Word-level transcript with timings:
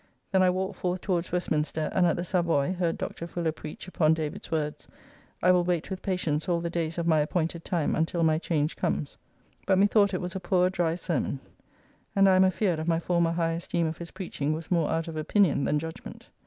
Then 0.31 0.41
I 0.41 0.49
walked 0.49 0.77
forth 0.77 0.99
towards 0.99 1.31
Westminster 1.31 1.91
and 1.93 2.07
at 2.07 2.15
the 2.15 2.23
Savoy 2.23 2.73
heard 2.73 2.97
Dr. 2.97 3.27
Fuller 3.27 3.51
preach 3.51 3.87
upon 3.87 4.15
David's 4.15 4.49
words, 4.49 4.87
"I 5.43 5.51
will 5.51 5.63
wait 5.63 5.91
with 5.91 6.01
patience 6.01 6.49
all 6.49 6.59
the 6.59 6.71
days 6.71 6.97
of 6.97 7.05
my 7.05 7.19
appointed 7.19 7.63
time 7.63 7.93
until 7.93 8.23
my 8.23 8.39
change 8.39 8.75
comes;" 8.75 9.19
but 9.67 9.77
methought 9.77 10.15
it 10.15 10.19
was 10.19 10.35
a 10.35 10.39
poor 10.39 10.71
dry 10.71 10.95
sermon. 10.95 11.39
And 12.15 12.27
I 12.27 12.35
am 12.35 12.43
afeard 12.45 12.87
my 12.87 12.99
former 12.99 13.33
high 13.33 13.51
esteem 13.51 13.85
of 13.85 13.99
his 13.99 14.09
preaching 14.09 14.53
was 14.53 14.71
more 14.71 14.89
out 14.89 15.07
of 15.07 15.17
opinion 15.17 15.65
than 15.65 15.77
judgment. 15.77 16.29